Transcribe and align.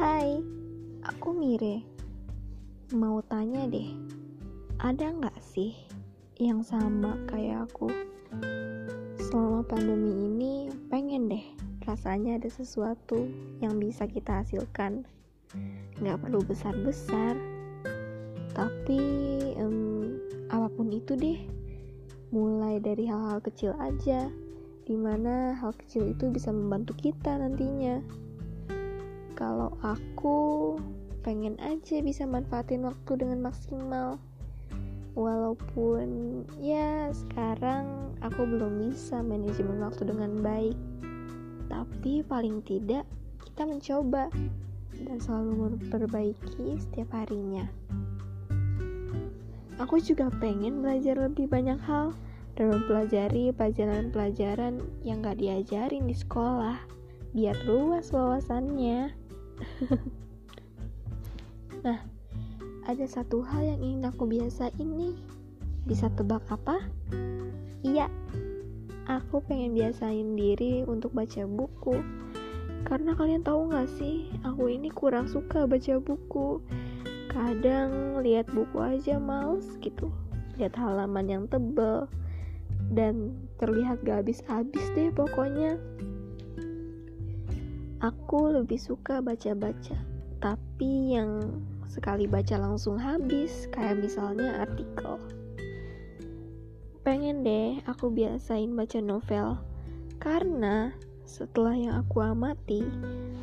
Hai, 0.00 0.40
aku 1.04 1.36
Mire. 1.36 1.84
Mau 2.96 3.20
tanya 3.20 3.68
deh, 3.68 3.92
ada 4.80 5.12
nggak 5.12 5.36
sih 5.44 5.76
yang 6.40 6.64
sama 6.64 7.20
kayak 7.28 7.68
aku? 7.68 7.92
Selama 9.20 9.60
pandemi 9.60 10.24
ini, 10.24 10.72
pengen 10.88 11.28
deh 11.28 11.44
rasanya 11.84 12.40
ada 12.40 12.48
sesuatu 12.48 13.28
yang 13.60 13.76
bisa 13.76 14.08
kita 14.08 14.40
hasilkan. 14.40 15.04
Nggak 16.00 16.16
perlu 16.24 16.40
besar-besar, 16.48 17.36
tapi 18.56 19.04
um, 19.60 20.16
apa 20.48 20.72
pun 20.80 20.96
itu 20.96 21.12
deh, 21.12 21.44
mulai 22.32 22.80
dari 22.80 23.04
hal-hal 23.04 23.44
kecil 23.44 23.76
aja, 23.76 24.32
di 24.88 24.96
mana 24.96 25.52
hal 25.60 25.76
kecil 25.76 26.08
itu 26.08 26.32
bisa 26.32 26.48
membantu 26.48 26.96
kita 26.96 27.36
nantinya. 27.36 28.00
Kalau 29.70 29.94
aku 29.94 30.38
pengen 31.22 31.54
aja 31.62 32.02
bisa 32.02 32.26
manfaatin 32.26 32.82
waktu 32.82 33.22
dengan 33.22 33.38
maksimal. 33.38 34.18
Walaupun 35.14 36.42
ya 36.58 37.14
sekarang 37.14 38.10
aku 38.18 38.50
belum 38.50 38.90
bisa 38.90 39.22
manajemen 39.22 39.78
waktu 39.78 40.10
dengan 40.10 40.42
baik. 40.42 40.74
Tapi 41.70 42.26
paling 42.26 42.66
tidak 42.66 43.06
kita 43.46 43.62
mencoba 43.62 44.26
dan 45.06 45.18
selalu 45.22 45.78
memperbaiki 45.78 46.74
setiap 46.74 47.14
harinya. 47.14 47.70
Aku 49.78 50.02
juga 50.02 50.34
pengen 50.42 50.82
belajar 50.82 51.14
lebih 51.14 51.46
banyak 51.46 51.78
hal 51.86 52.10
dan 52.58 52.74
mempelajari 52.74 53.54
pelajaran-pelajaran 53.54 54.82
yang 55.06 55.22
gak 55.22 55.38
diajarin 55.38 56.10
di 56.10 56.16
sekolah 56.18 56.76
biar 57.30 57.54
luas 57.62 58.10
wawasannya 58.10 59.14
nah, 61.86 62.00
ada 62.88 63.04
satu 63.06 63.44
hal 63.44 63.62
yang 63.64 63.80
ingin 63.80 64.02
aku 64.08 64.26
biasain 64.26 64.72
nih. 64.78 65.14
Bisa 65.86 66.12
tebak 66.12 66.44
apa? 66.50 66.84
Iya, 67.80 68.12
aku 69.08 69.40
pengen 69.44 69.72
biasain 69.72 70.36
diri 70.36 70.84
untuk 70.84 71.16
baca 71.16 71.44
buku. 71.48 71.96
Karena 72.84 73.12
kalian 73.12 73.44
tahu 73.44 73.72
gak 73.72 73.88
sih, 74.00 74.28
aku 74.44 74.72
ini 74.72 74.88
kurang 74.88 75.28
suka 75.28 75.68
baca 75.68 76.00
buku. 76.00 76.60
Kadang 77.30 78.20
lihat 78.24 78.48
buku 78.50 78.80
aja 78.80 79.20
males 79.20 79.68
gitu. 79.84 80.08
Lihat 80.56 80.76
halaman 80.76 81.26
yang 81.28 81.44
tebel 81.46 82.08
dan 82.90 83.36
terlihat 83.60 84.02
gak 84.02 84.24
habis-habis 84.24 84.82
deh 84.96 85.12
pokoknya. 85.12 85.76
Aku 88.00 88.48
lebih 88.48 88.80
suka 88.80 89.20
baca-baca, 89.20 89.92
tapi 90.40 91.20
yang 91.20 91.60
sekali 91.84 92.24
baca 92.24 92.56
langsung 92.56 92.96
habis, 92.96 93.68
kayak 93.76 94.00
misalnya 94.00 94.64
artikel. 94.64 95.20
Pengen 97.04 97.44
deh 97.44 97.76
aku 97.84 98.08
biasain 98.08 98.72
baca 98.72 99.04
novel, 99.04 99.60
karena 100.16 100.96
setelah 101.28 101.76
yang 101.76 101.92
aku 102.00 102.24
amati, 102.24 102.80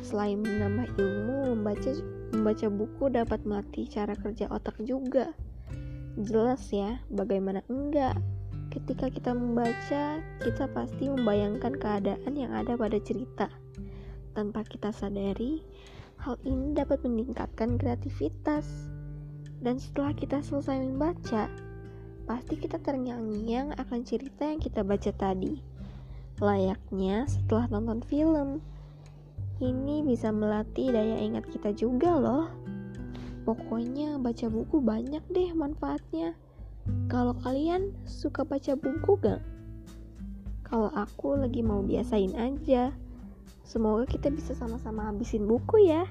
selain 0.00 0.40
menambah 0.40 0.88
ilmu, 1.04 1.52
membaca 1.52 1.92
membaca 2.32 2.66
buku 2.72 3.04
dapat 3.12 3.44
melatih 3.44 3.84
cara 3.92 4.16
kerja 4.16 4.48
otak 4.48 4.80
juga. 4.88 5.36
Jelas 6.16 6.64
ya, 6.72 7.04
bagaimana 7.12 7.60
enggak? 7.68 8.16
Ketika 8.72 9.12
kita 9.12 9.36
membaca, 9.36 10.24
kita 10.40 10.64
pasti 10.72 11.12
membayangkan 11.12 11.76
keadaan 11.76 12.32
yang 12.32 12.56
ada 12.56 12.72
pada 12.72 12.96
cerita 13.04 13.52
tanpa 14.36 14.60
kita 14.68 14.92
sadari, 14.92 15.64
hal 16.20 16.36
ini 16.44 16.76
dapat 16.76 17.00
meningkatkan 17.00 17.80
kreativitas. 17.80 18.68
Dan 19.64 19.80
setelah 19.80 20.12
kita 20.12 20.44
selesai 20.44 20.76
membaca, 20.76 21.48
pasti 22.28 22.60
kita 22.60 22.76
terngiang-ngiang 22.84 23.72
akan 23.80 24.00
cerita 24.04 24.44
yang 24.44 24.60
kita 24.60 24.84
baca 24.84 25.08
tadi. 25.16 25.64
Layaknya 26.36 27.24
setelah 27.24 27.64
nonton 27.72 28.04
film. 28.04 28.60
Ini 29.56 30.04
bisa 30.04 30.28
melatih 30.28 30.92
daya 30.92 31.16
ingat 31.16 31.48
kita 31.48 31.72
juga 31.72 32.12
loh. 32.12 32.52
Pokoknya 33.48 34.20
baca 34.20 34.52
buku 34.52 34.84
banyak 34.84 35.24
deh 35.32 35.56
manfaatnya. 35.56 36.36
Kalau 37.08 37.32
kalian 37.40 37.96
suka 38.04 38.44
baca 38.44 38.76
buku 38.76 39.16
gak? 39.24 39.40
Kalau 40.66 40.92
aku 40.92 41.40
lagi 41.40 41.64
mau 41.64 41.80
biasain 41.80 42.36
aja. 42.36 42.92
Semoga 43.66 44.06
kita 44.06 44.30
bisa 44.30 44.54
sama-sama 44.54 45.10
habisin 45.10 45.42
buku 45.42 45.90
ya. 45.90 46.06